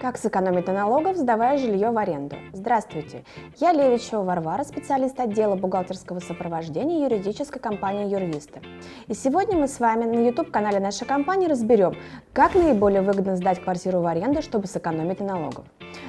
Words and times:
Как 0.00 0.16
сэкономить 0.16 0.66
на 0.66 0.72
налогах, 0.72 1.18
сдавая 1.18 1.58
жилье 1.58 1.90
в 1.90 1.98
аренду? 1.98 2.36
Здравствуйте, 2.54 3.22
я 3.58 3.72
Левичева 3.72 4.22
Варвара, 4.22 4.64
специалист 4.64 5.20
отдела 5.20 5.56
бухгалтерского 5.56 6.20
сопровождения 6.20 7.04
юридической 7.04 7.60
компании 7.60 8.10
Юрвиста. 8.10 8.60
И 9.08 9.14
сегодня 9.14 9.58
мы 9.58 9.68
с 9.68 9.78
вами 9.78 10.04
на 10.04 10.26
YouTube-канале 10.26 10.80
нашей 10.80 11.06
компании 11.06 11.48
разберем, 11.48 11.96
как 12.32 12.54
наиболее 12.54 13.02
выгодно 13.02 13.36
сдать 13.36 13.62
квартиру 13.62 14.00
в 14.00 14.06
аренду, 14.06 14.40
чтобы 14.40 14.68
сэкономить 14.68 15.20
на 15.20 15.26
налогах. 15.26 15.66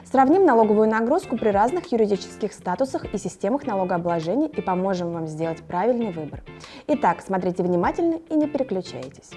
Сравним 0.10 0.46
налоговую 0.46 0.88
нагрузку 0.88 1.38
при 1.38 1.50
разных 1.50 1.92
юридических 1.92 2.54
статусах 2.54 3.14
и 3.14 3.18
системах 3.18 3.68
налогообложения 3.68 4.48
и 4.48 4.62
поможем 4.62 5.12
вам 5.12 5.28
сделать 5.28 5.64
правильный 5.64 6.14
выбор. 6.14 6.42
Итак, 6.88 7.22
смотрите 7.22 7.62
внимательно 7.62 8.22
и 8.30 8.36
не 8.36 8.48
переключайтесь. 8.48 9.32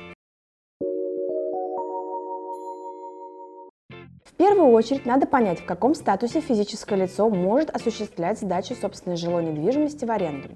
В 4.34 4.36
первую 4.36 4.70
очередь 4.70 5.06
надо 5.06 5.28
понять, 5.28 5.60
в 5.60 5.64
каком 5.64 5.94
статусе 5.94 6.40
физическое 6.40 6.96
лицо 6.96 7.30
может 7.30 7.70
осуществлять 7.70 8.40
сдачу 8.40 8.74
собственной 8.74 9.16
жилой 9.16 9.44
недвижимости 9.44 10.04
в 10.04 10.10
аренду. 10.10 10.48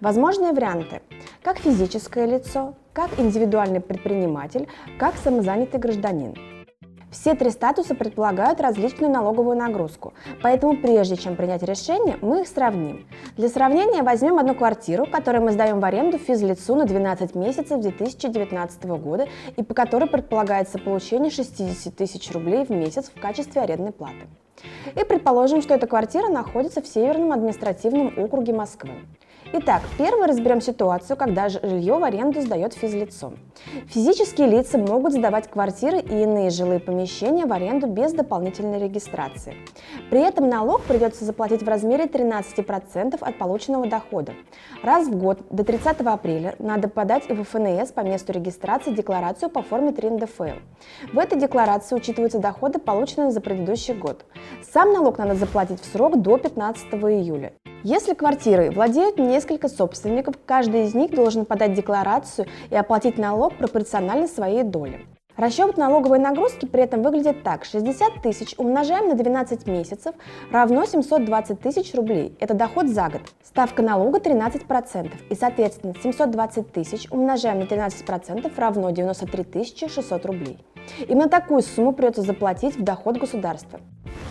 Возможные 0.00 0.50
варианты– 0.52 1.00
как 1.44 1.58
физическое 1.58 2.26
лицо, 2.26 2.74
как 2.92 3.20
индивидуальный 3.20 3.80
предприниматель, 3.80 4.66
как 4.98 5.14
самозанятый 5.14 5.78
гражданин– 5.78 6.34
все 7.10 7.34
три 7.34 7.50
статуса 7.50 7.94
предполагают 7.94 8.60
различную 8.60 9.12
налоговую 9.12 9.56
нагрузку, 9.56 10.12
поэтому 10.42 10.76
прежде 10.76 11.16
чем 11.16 11.36
принять 11.36 11.62
решение, 11.62 12.16
мы 12.20 12.42
их 12.42 12.48
сравним. 12.48 13.06
Для 13.36 13.48
сравнения 13.48 14.02
возьмем 14.02 14.38
одну 14.38 14.54
квартиру, 14.54 15.06
которую 15.06 15.44
мы 15.44 15.52
сдаем 15.52 15.80
в 15.80 15.84
аренду 15.84 16.18
физлицу 16.18 16.74
на 16.76 16.84
12 16.84 17.34
месяцев 17.34 17.80
2019 17.80 18.84
года 18.84 19.28
и 19.56 19.62
по 19.62 19.74
которой 19.74 20.08
предполагается 20.08 20.78
получение 20.78 21.30
60 21.30 21.94
тысяч 21.94 22.30
рублей 22.32 22.64
в 22.64 22.70
месяц 22.70 23.10
в 23.14 23.20
качестве 23.20 23.62
арендной 23.62 23.92
платы. 23.92 24.28
И 24.94 25.04
предположим, 25.04 25.62
что 25.62 25.74
эта 25.74 25.86
квартира 25.86 26.28
находится 26.28 26.82
в 26.82 26.86
Северном 26.86 27.32
административном 27.32 28.12
округе 28.18 28.52
Москвы. 28.52 28.92
Итак, 29.52 29.82
первый 29.98 30.28
разберем 30.28 30.60
ситуацию, 30.60 31.16
когда 31.16 31.48
жилье 31.48 31.98
в 31.98 32.04
аренду 32.04 32.40
сдает 32.40 32.72
физлицо. 32.72 33.32
Физические 33.88 34.46
лица 34.46 34.78
могут 34.78 35.12
сдавать 35.12 35.50
квартиры 35.50 35.98
и 35.98 36.22
иные 36.22 36.50
жилые 36.50 36.78
помещения 36.78 37.46
в 37.46 37.52
аренду 37.52 37.88
без 37.88 38.12
дополнительной 38.12 38.78
регистрации. 38.78 39.56
При 40.08 40.20
этом 40.20 40.48
налог 40.48 40.82
придется 40.82 41.24
заплатить 41.24 41.64
в 41.64 41.68
размере 41.68 42.04
13% 42.04 43.18
от 43.20 43.38
полученного 43.38 43.88
дохода. 43.88 44.34
Раз 44.84 45.08
в 45.08 45.18
год 45.18 45.40
до 45.50 45.64
30 45.64 46.00
апреля 46.02 46.54
надо 46.60 46.86
подать 46.86 47.28
в 47.28 47.42
ФНС 47.42 47.90
по 47.90 48.02
месту 48.02 48.32
регистрации 48.32 48.94
декларацию 48.94 49.50
по 49.50 49.62
форме 49.62 49.90
3 49.90 50.10
НДФЛ. 50.10 50.60
В 51.12 51.18
этой 51.18 51.40
декларации 51.40 51.96
учитываются 51.96 52.38
доходы, 52.38 52.78
полученные 52.78 53.32
за 53.32 53.40
предыдущий 53.40 53.94
год. 53.94 54.24
Сам 54.62 54.92
налог 54.92 55.18
надо 55.18 55.34
заплатить 55.34 55.80
в 55.80 55.92
срок 55.92 56.22
до 56.22 56.38
15 56.38 56.86
июля. 56.94 57.52
Если 57.82 58.12
квартирой 58.12 58.68
владеют 58.68 59.18
несколько 59.18 59.68
собственников, 59.68 60.34
каждый 60.44 60.84
из 60.84 60.94
них 60.94 61.12
должен 61.12 61.46
подать 61.46 61.72
декларацию 61.72 62.46
и 62.68 62.76
оплатить 62.76 63.16
налог 63.16 63.56
пропорционально 63.56 64.26
своей 64.26 64.64
доле. 64.64 65.06
Расчет 65.38 65.78
налоговой 65.78 66.18
нагрузки 66.18 66.66
при 66.66 66.82
этом 66.82 67.02
выглядит 67.02 67.42
так. 67.42 67.64
60 67.64 68.20
тысяч 68.22 68.54
умножаем 68.58 69.08
на 69.08 69.14
12 69.14 69.66
месяцев 69.66 70.14
равно 70.52 70.84
720 70.84 71.58
тысяч 71.58 71.94
рублей. 71.94 72.36
Это 72.38 72.52
доход 72.52 72.88
за 72.88 73.08
год. 73.08 73.22
Ставка 73.42 73.82
налога 73.82 74.18
13%. 74.18 75.10
И, 75.30 75.34
соответственно, 75.34 75.94
720 76.02 76.72
тысяч 76.72 77.06
умножаем 77.10 77.60
на 77.60 77.64
13% 77.64 78.52
равно 78.58 78.90
93 78.90 79.88
600 79.88 80.26
рублей. 80.26 80.58
Именно 81.08 81.30
такую 81.30 81.62
сумму 81.62 81.92
придется 81.92 82.20
заплатить 82.20 82.76
в 82.76 82.82
доход 82.82 83.16
государства. 83.16 83.80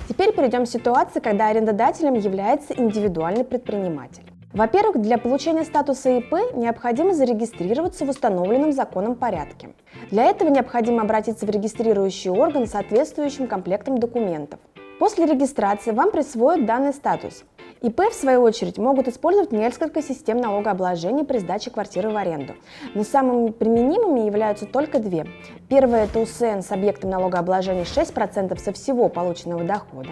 Теперь 0.10 0.34
перейдем 0.34 0.66
к 0.66 0.68
ситуации, 0.68 1.20
когда 1.20 1.50
арендодателем 1.50 2.16
является 2.16 2.74
индивидуальный 2.74 3.44
предприниматель. 3.44 4.24
Во-первых, 4.54 5.00
для 5.00 5.20
получения 5.20 5.64
статуса 5.64 6.10
ИП 6.18 6.34
необходимо 6.56 7.14
зарегистрироваться 7.14 8.06
в 8.06 8.10
установленном 8.10 8.72
законом 8.72 9.14
порядке. 9.14 9.70
Для 10.10 10.26
этого 10.26 10.50
необходимо 10.50 11.04
обратиться 11.04 11.46
в 11.46 11.50
регистрирующий 11.52 12.32
орган 12.32 12.66
с 12.66 12.72
соответствующим 12.72 13.46
комплектом 13.46 14.00
документов. 14.00 14.60
После 15.00 15.26
регистрации 15.26 15.92
вам 15.92 16.12
присвоят 16.12 16.66
данный 16.66 16.94
статус. 16.94 17.46
ИП, 17.82 18.02
в 18.12 18.14
свою 18.14 18.42
очередь, 18.42 18.78
могут 18.78 19.08
использовать 19.08 19.54
несколько 19.54 20.02
систем 20.02 20.42
налогообложения 20.42 21.24
при 21.24 21.38
сдаче 21.38 21.72
квартиры 21.72 22.10
в 22.10 22.18
аренду. 22.18 22.56
Но 22.94 23.06
самыми 23.06 23.52
применимыми 23.52 24.26
являются 24.26 24.66
только 24.66 25.00
две. 25.00 25.26
Первая– 25.70 26.04
это 26.06 26.20
УСН 26.20 26.60
с 26.60 26.72
объектом 26.74 27.12
налогообложения 27.12 27.84
6% 27.84 28.60
со 28.60 28.74
всего 28.74 29.08
полученного 29.08 29.64
дохода. 29.64 30.10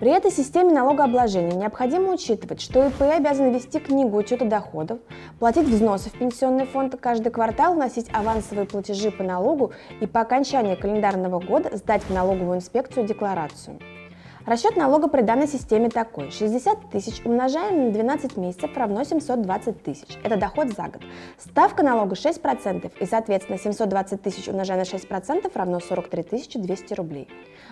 При 0.00 0.10
этой 0.10 0.32
системе 0.32 0.72
налогообложения 0.72 1.54
необходимо 1.54 2.12
учитывать, 2.12 2.60
что 2.60 2.88
ИП 2.88 3.02
обязаны 3.02 3.54
вести 3.54 3.78
книгу 3.78 4.16
учета 4.16 4.44
доходов, 4.44 4.98
платить 5.38 5.68
взносы 5.68 6.10
в 6.10 6.18
пенсионный 6.18 6.66
фонд 6.66 6.96
каждый 7.00 7.30
квартал, 7.30 7.74
вносить 7.74 8.08
авансовые 8.12 8.66
платежи 8.66 9.12
по 9.12 9.22
налогу 9.22 9.70
и 10.00 10.08
по 10.08 10.22
окончании 10.22 10.74
календарного 10.74 11.38
года 11.38 11.76
сдать 11.76 12.02
в 12.02 12.12
налоговую 12.12 12.56
инспекцию 12.56 13.06
декларацию. 13.06 13.78
Расчет 14.46 14.76
налога 14.76 15.08
при 15.08 15.22
данной 15.22 15.46
системе 15.48 15.88
такой. 15.88 16.30
60 16.30 16.90
тысяч 16.90 17.22
умножаем 17.24 17.86
на 17.86 17.90
12 17.90 18.36
месяцев 18.36 18.76
равно 18.76 19.02
720 19.02 19.82
тысяч. 19.82 20.18
Это 20.22 20.36
доход 20.36 20.68
за 20.68 20.82
год. 20.82 21.00
Ставка 21.38 21.82
налога 21.82 22.14
6% 22.14 22.92
и, 23.00 23.06
соответственно, 23.06 23.58
720 23.58 24.20
тысяч 24.20 24.46
умножая 24.46 24.76
на 24.76 24.82
6% 24.82 25.50
равно 25.54 25.80
43 25.80 26.50
200 26.56 26.92
рублей. 26.92 27.28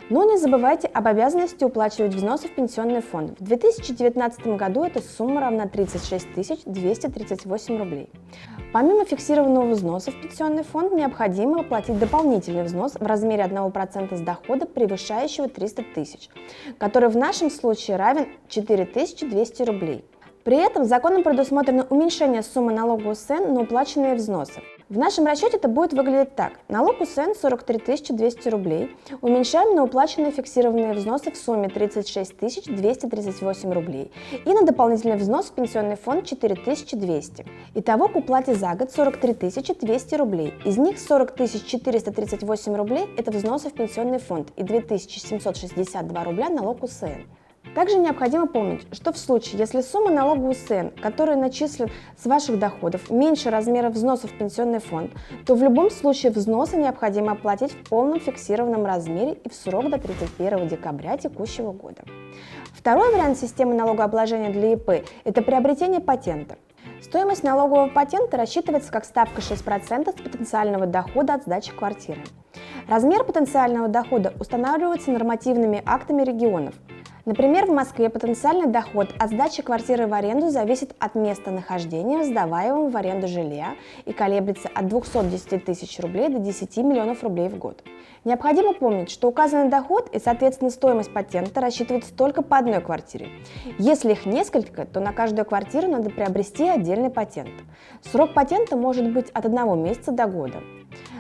Но 0.09 0.25
не 0.25 0.39
забывайте 0.39 0.89
об 0.89 1.07
обязанности 1.07 1.63
уплачивать 1.63 2.15
взносы 2.15 2.49
в 2.49 2.55
пенсионный 2.55 3.03
фонд. 3.03 3.39
В 3.39 3.45
2019 3.45 4.47
году 4.57 4.85
эта 4.85 5.03
сумма 5.03 5.43
равна 5.43 5.69
36 5.69 6.65
238 6.65 7.79
рублей. 7.79 8.09
Помимо 8.73 9.05
фиксированного 9.05 9.73
взноса 9.73 10.11
в 10.11 10.21
пенсионный 10.23 10.63
фонд 10.63 10.93
необходимо 10.93 11.61
оплатить 11.61 11.99
дополнительный 11.99 12.63
взнос 12.63 12.95
в 12.95 13.05
размере 13.05 13.45
1% 13.45 14.17
с 14.17 14.21
дохода, 14.23 14.65
превышающего 14.65 15.49
300 15.49 15.85
тысяч, 15.95 16.31
который 16.79 17.09
в 17.09 17.17
нашем 17.17 17.51
случае 17.51 17.97
равен 17.97 18.29
4200 18.49 19.63
рублей. 19.63 20.05
При 20.45 20.57
этом 20.57 20.85
законом 20.85 21.23
предусмотрено 21.23 21.87
уменьшение 21.89 22.43
суммы 22.43 22.73
налога 22.73 23.15
СН 23.15 23.55
на 23.55 23.61
уплаченные 23.61 24.15
взносы. 24.17 24.61
В 24.93 24.99
нашем 24.99 25.25
расчете 25.25 25.57
это 25.57 25.69
будет 25.69 25.95
выглядеть 25.95 26.37
так. 26.37 26.53
Налог 26.69 27.01
УСН 27.01 27.33
43 27.41 28.09
200 28.11 28.49
рублей. 28.51 28.95
Уменьшаем 29.23 29.75
на 29.75 29.85
уплаченные 29.85 30.33
фиксированные 30.33 30.93
взносы 30.93 31.31
в 31.31 31.37
сумме 31.39 31.71
36 31.71 32.37
238 32.67 33.73
рублей. 33.73 34.13
И 34.45 34.53
на 34.53 34.67
дополнительный 34.67 35.17
взнос 35.17 35.47
в 35.47 35.55
пенсионный 35.55 35.97
фонд 35.97 36.27
4200. 36.27 37.47
Итого 37.75 38.09
к 38.09 38.17
уплате 38.17 38.55
за 38.55 38.75
год 38.75 38.93
43 38.93 39.51
200 39.81 40.15
рублей. 40.17 40.53
Из 40.67 40.77
них 40.77 40.99
40 40.99 41.37
438 41.39 42.75
рублей– 42.75 43.09
это 43.17 43.31
взносы 43.31 43.71
в 43.71 43.73
пенсионный 43.73 44.19
фонд 44.19 44.51
и 44.57 44.63
2762 44.63 46.25
рубля 46.25 46.51
налог 46.51 46.83
УСН. 46.83 47.23
Также 47.75 47.97
необходимо 47.97 48.47
помнить, 48.47 48.87
что 48.93 49.13
в 49.13 49.19
случае, 49.19 49.59
если 49.59 49.81
сумма 49.81 50.11
налога 50.11 50.53
СН, 50.53 50.89
который 51.01 51.37
начислен 51.37 51.91
с 52.19 52.27
ваших 52.27 52.59
доходов, 52.59 53.09
меньше 53.11 53.49
размера 53.49 53.89
взносов 53.89 54.31
в 54.31 54.37
пенсионный 54.37 54.81
фонд, 54.81 55.13
то 55.47 55.55
в 55.55 55.63
любом 55.63 55.91
случае 55.91 56.33
взносы 56.33 56.77
необходимо 56.77 57.33
оплатить 57.33 57.73
в 57.73 57.89
полном 57.89 58.21
фиксированном 58.21 58.85
размере 58.85 59.39
и 59.43 59.49
в 59.49 59.55
срок 59.55 59.89
до 59.89 59.99
31 59.99 60.69
декабря 60.69 61.17
текущего 61.17 61.73
года. 61.73 62.03
Второй 62.75 63.11
вариант 63.11 63.39
системы 63.39 63.75
налогообложения 63.75 64.53
для 64.53 64.75
ИП– 64.75 65.07
это 65.25 65.41
приобретение 65.41 66.01
патента. 66.01 66.59
Стоимость 67.01 67.43
налогового 67.43 67.89
патента 67.89 68.37
рассчитывается 68.37 68.93
как 68.93 69.07
ставка 69.07 69.41
6% 69.41 70.11
с 70.11 70.23
потенциального 70.23 70.87
дохода 70.87 71.35
от 71.35 71.45
сдачи 71.45 71.73
квартиры. 71.73 72.21
Размер 72.87 73.25
потенциального 73.25 73.89
дохода 73.89 74.35
устанавливается 74.39 75.11
нормативными 75.11 75.83
актами 75.87 76.23
регионов– 76.23 76.75
Например, 77.25 77.67
в 77.67 77.71
Москве 77.71 78.11
потенциальный 78.11 78.67
доход 78.67 79.15
от 79.17 79.31
сдачи 79.31 79.63
квартиры 79.63 80.09
в 80.09 80.15
аренду 80.15 80.51
зависит 80.51 80.97
от 80.99 81.15
места 81.15 81.53
нахождения 81.53 82.25
сдаваемого 82.25 82.91
в 82.91 82.97
аренду 82.97 83.29
жилья 83.29 83.77
и 84.07 84.13
колеблется 84.13 84.69
от 84.75 84.89
210 84.89 85.65
тысяч 85.65 86.01
рублей 86.01 86.29
до 86.29 86.41
10 86.41 86.77
миллионов 86.79 87.23
рублей 87.23 87.49
в 87.49 87.57
год. 87.59 87.85
Необходимо 88.25 88.75
помнить, 88.75 89.09
что 89.09 89.29
указанный 89.29 89.71
доход 89.71 90.09
и, 90.13 90.19
соответственно, 90.19 90.71
стоимость 90.71 91.13
патента 91.13 91.61
рассчитывается 91.61 92.13
только 92.13 92.43
по 92.43 92.59
одной 92.59 92.81
квартире. 92.81 93.29
Если 93.79 94.11
их 94.13 94.27
несколько, 94.27 94.85
то 94.85 94.99
на 94.99 95.13
каждую 95.13 95.45
квартиру 95.45 95.87
надо 95.87 96.11
приобрести 96.11 96.69
отдельный 96.69 97.11
патент. 97.11 97.53
Срок 98.03 98.35
патента 98.35 98.77
может 98.77 99.13
быть 99.13 99.31
от 99.31 99.47
одного 99.47 99.77
месяца 99.77 100.11
до 100.11 100.27
года. 100.27 100.59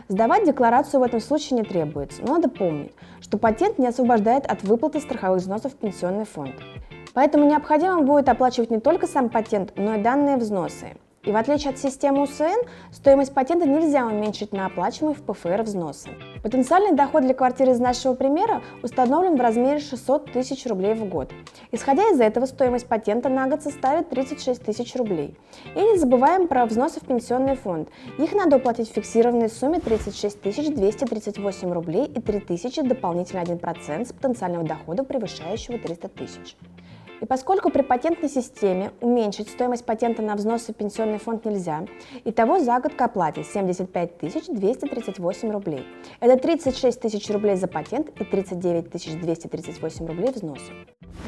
Сдавать 0.08 0.46
декларацию 0.46 1.00
в 1.00 1.04
этом 1.04 1.20
случае 1.20 1.60
не 1.60 1.64
требуется, 1.64 2.22
но 2.22 2.34
надо 2.34 2.48
помнить, 2.48 2.92
что 3.20 3.38
патент 3.38 3.78
не 3.78 3.86
освобождает 3.86 4.46
от 4.46 4.62
выплаты 4.62 5.00
страховых 5.00 5.40
взносов 5.40 5.72
в 5.72 5.76
пенсионный 5.76 6.24
фонд. 6.24 6.54
Поэтому 7.14 7.44
необходимо 7.44 8.02
будет 8.02 8.28
оплачивать 8.28 8.70
не 8.70 8.80
только 8.80 9.06
сам 9.06 9.28
патент, 9.28 9.72
но 9.76 9.94
и 9.94 10.02
данные 10.02 10.36
взносы. 10.36 10.96
И 11.24 11.30
в 11.30 11.36
отличие 11.36 11.70
от 11.70 11.78
системы 11.78 12.22
УСН, 12.24 12.66
стоимость 12.90 13.32
патента 13.32 13.64
нельзя 13.64 14.04
уменьшить 14.06 14.52
на 14.52 14.66
оплачиваемые 14.66 15.16
в 15.16 15.22
ПФР 15.22 15.62
взносы. 15.62 16.10
Потенциальный 16.42 16.96
доход 16.96 17.22
для 17.22 17.32
квартиры 17.32 17.70
из 17.70 17.78
нашего 17.78 18.14
примера 18.14 18.60
установлен 18.82 19.36
в 19.36 19.40
размере 19.40 19.78
600 19.78 20.32
тысяч 20.32 20.66
рублей 20.66 20.94
в 20.94 21.04
год. 21.04 21.30
Исходя 21.70 22.02
из 22.10 22.20
этого, 22.20 22.46
стоимость 22.46 22.88
патента 22.88 23.28
на 23.28 23.46
год 23.46 23.62
составит 23.62 24.10
36 24.10 24.64
тысяч 24.64 24.96
рублей. 24.96 25.36
И 25.76 25.80
не 25.80 25.96
забываем 25.96 26.48
про 26.48 26.66
взносы 26.66 26.98
в 26.98 27.06
пенсионный 27.06 27.54
фонд. 27.54 27.88
Их 28.18 28.32
надо 28.32 28.56
уплатить 28.56 28.90
в 28.90 28.94
фиксированной 28.94 29.48
сумме 29.48 29.78
36 29.78 30.42
238 30.42 31.72
рублей 31.72 32.06
и 32.06 32.20
3 32.20 32.40
тысячи 32.40 32.82
дополнительно 32.82 33.42
1% 33.42 34.06
с 34.06 34.12
потенциального 34.12 34.64
дохода, 34.64 35.04
превышающего 35.04 35.78
300 35.78 36.08
тысяч. 36.08 36.56
И 37.22 37.24
поскольку 37.24 37.70
при 37.70 37.82
патентной 37.82 38.28
системе 38.28 38.90
уменьшить 39.00 39.48
стоимость 39.48 39.86
патента 39.86 40.22
на 40.22 40.34
взносы 40.34 40.72
в 40.72 40.76
пенсионный 40.76 41.18
фонд 41.18 41.44
нельзя, 41.44 41.86
итого 42.24 42.58
за 42.58 42.80
год 42.80 42.94
к 42.94 43.00
оплате 43.00 43.44
75 43.44 44.18
238 44.20 45.50
рублей. 45.52 45.86
Это 46.18 46.36
36 46.36 47.00
тысяч 47.00 47.30
рублей 47.30 47.54
за 47.54 47.68
патент 47.68 48.08
и 48.20 48.24
39 48.24 48.90
238 49.20 50.06
рублей 50.06 50.32
взносы. 50.32 50.72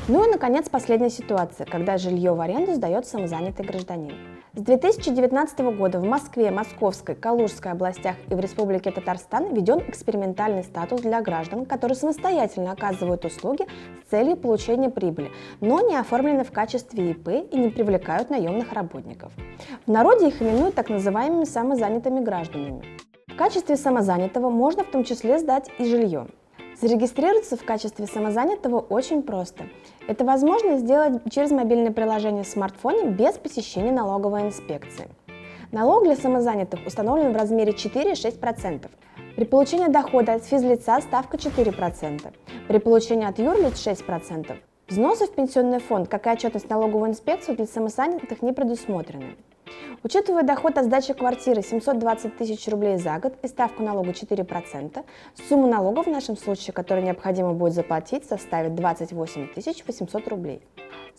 Ну 0.07 0.27
и, 0.27 0.31
наконец, 0.31 0.69
последняя 0.69 1.09
ситуация, 1.09 1.67
когда 1.67 1.97
жилье 1.97 2.35
в 2.35 2.41
аренду 2.41 2.75
сдает 2.75 3.07
самозанятый 3.07 3.65
гражданин. 3.65 4.13
С 4.53 4.61
2019 4.61 5.61
года 5.77 5.99
в 5.99 6.05
Москве, 6.05 6.51
Московской, 6.51 7.15
Калужской 7.15 7.73
областях 7.73 8.15
и 8.31 8.35
в 8.35 8.39
Республике 8.39 8.91
Татарстан 8.91 9.55
введен 9.55 9.79
экспериментальный 9.89 10.63
статус 10.63 11.01
для 11.01 11.23
граждан, 11.23 11.65
которые 11.65 11.97
самостоятельно 11.97 12.73
оказывают 12.73 13.25
услуги 13.25 13.67
с 14.07 14.11
целью 14.11 14.37
получения 14.37 14.91
прибыли, 14.91 15.31
но 15.61 15.81
не 15.81 15.97
оформлены 15.97 16.45
в 16.45 16.53
качестве 16.53 17.13
ИП 17.13 17.29
и 17.51 17.57
не 17.57 17.71
привлекают 17.71 18.31
наемных 18.31 18.73
работников. 18.75 19.33
В 19.87 19.91
народе 19.91 20.29
их 20.29 20.41
именуют 20.41 20.75
так 20.75 20.91
называемыми 20.91 21.45
самозанятыми 21.45 22.21
гражданами. 22.21 22.85
В 23.27 23.37
качестве 23.37 23.77
самозанятого 23.77 24.51
можно 24.51 24.85
в 24.85 24.91
том 24.91 25.03
числе 25.03 25.39
сдать 25.39 25.71
и 25.79 25.85
жилье. 25.85 26.29
Зарегистрироваться 26.81 27.57
в 27.57 27.65
качестве 27.65 28.07
самозанятого 28.07 28.81
очень 28.81 29.23
просто. 29.23 29.65
Это 30.09 30.25
возможно 30.25 30.79
сделать 30.79 31.23
через 31.31 31.51
мобильное 31.51 31.93
приложение 31.93 32.43
в 32.43 32.49
смартфоне 32.49 33.11
без 33.11 33.35
посещения 33.35 33.93
налоговой 33.93 34.43
инспекции. 34.43 35.09
Налог 35.71 36.05
для 36.05 36.17
самозанятых 36.17 36.87
установлен 36.87 37.33
в 37.33 37.37
размере 37.37 37.73
4-6%. 37.73 38.89
При 39.37 39.45
получении 39.45 39.89
дохода 39.89 40.35
от 40.35 40.45
физлица 40.45 41.01
ставка 41.01 41.37
4%. 41.37 42.33
При 42.69 42.79
получении 42.79 43.27
от 43.27 43.39
юрлиц 43.39 43.75
6%. 43.87 44.57
Взносы 44.89 45.27
в 45.27 45.35
пенсионный 45.35 45.81
фонд, 45.81 46.09
как 46.09 46.27
и 46.27 46.31
отчетность 46.31 46.69
налоговую 46.69 47.11
инспекцию 47.11 47.57
для 47.57 47.67
самозанятых 47.67 48.43
не 48.43 48.53
предусмотрены. 48.53 49.37
Учитывая 50.03 50.43
доход 50.43 50.77
от 50.77 50.85
сдачи 50.85 51.15
квартиры 51.15 51.63
720 51.63 52.37
тысяч 52.37 52.69
рублей 52.69 52.99
за 52.99 53.19
год 53.19 53.35
и 53.43 53.49
ставку 53.49 53.83
налога 53.83 54.11
4%, 54.11 55.05
сумма 55.49 55.67
налога 55.67 56.03
в 56.03 56.09
нашем 56.09 56.37
случае, 56.37 56.75
которую 56.75 57.05
необходимо 57.05 57.55
будет 57.55 57.73
заплатить, 57.73 58.27
составит 58.27 58.75
28 58.75 59.49
800 59.55 60.29
рублей. 60.29 60.63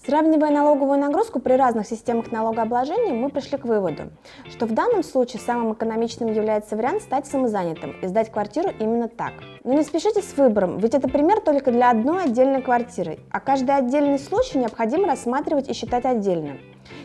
Сравнивая 0.06 0.52
налоговую 0.52 1.00
нагрузку 1.00 1.40
при 1.40 1.54
разных 1.54 1.88
системах 1.88 2.32
налогообложения, 2.32 3.14
мы 3.14 3.30
пришли 3.30 3.58
к 3.58 3.66
выводу, 3.66 4.12
что 4.52 4.68
в 4.68 4.72
данном 4.72 5.02
случае 5.02 5.42
самым 5.42 5.74
экономичным 5.74 6.32
является 6.32 6.76
вариант 6.76 7.02
стать 7.02 7.26
самозанятым 7.26 7.96
и 8.04 8.08
сдать 8.08 8.32
квартиру 8.32 8.70
именно 8.80 9.08
так. 9.08 9.34
Но 9.64 9.74
не 9.74 9.82
спешите 9.82 10.22
с 10.22 10.38
выбором, 10.38 10.78
ведь 10.78 10.94
это 10.94 11.10
пример 11.10 11.40
только 11.40 11.72
для 11.72 11.90
одной 11.90 12.26
отдельной 12.26 12.62
квартиры, 12.62 13.18
а 13.32 13.40
каждый 13.40 13.76
отдельный 13.76 14.20
случай 14.20 14.60
необходимо 14.60 15.08
рассматривать 15.08 15.70
и 15.70 15.74
считать 15.74 16.06
отдельно. 16.06 16.58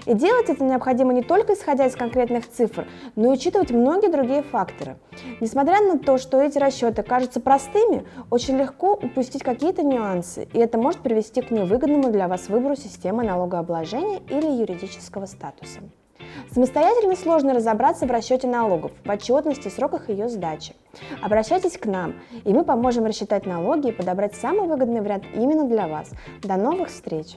И 0.07 0.15
делать 0.15 0.49
это 0.49 0.65
необходимо 0.65 1.13
не 1.13 1.23
только 1.23 1.55
исходя 1.55 1.87
из 1.87 1.95
конкретных 1.95 2.49
цифр, 2.51 2.87
но 3.17 3.31
и 3.31 3.35
учитывать 3.35 3.71
многие 3.71 4.09
другие 4.09 4.43
факторы. 4.43 4.97
Несмотря 5.41 5.81
на 5.81 5.99
то, 5.99 6.19
что 6.19 6.41
эти 6.41 6.59
расчеты 6.59 7.03
кажутся 7.03 7.41
простыми, 7.41 8.05
очень 8.31 8.57
легко 8.57 8.93
упустить 8.93 9.43
какие-то 9.43 9.83
нюансы, 9.83 10.49
и 10.53 10.59
это 10.59 10.79
может 10.79 11.01
привести 11.01 11.43
к 11.43 11.51
невыгодному 11.51 12.11
для 12.11 12.29
вас 12.29 12.49
выбору 12.49 12.77
системы 12.77 13.25
налогообложения 13.25 14.21
или 14.29 14.47
юридического 14.47 15.27
статуса. 15.27 15.81
Самостоятельно 16.53 17.17
сложно 17.17 17.55
разобраться 17.55 18.07
в 18.07 18.11
расчете 18.11 18.47
налогов, 18.47 18.93
в 19.05 19.11
отчетности, 19.11 19.69
сроках 19.69 20.09
ее 20.09 20.29
сдачи. 20.29 20.75
Обращайтесь 21.23 21.79
к 21.79 21.87
нам, 21.87 22.15
и 22.45 22.53
мы 22.53 22.65
поможем 22.65 23.07
рассчитать 23.07 23.47
налоги 23.47 23.89
и 23.89 23.93
подобрать 23.93 24.35
самый 24.35 24.67
выгодный 24.67 25.01
вариант 25.01 25.25
именно 25.35 25.65
для 25.65 25.87
вас. 25.87 26.11
До 26.43 26.57
новых 26.57 26.89
встреч! 26.89 27.37